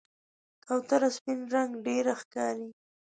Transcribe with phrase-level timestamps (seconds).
[0.65, 2.69] کوتره سپین رنګ ډېره ښکاري.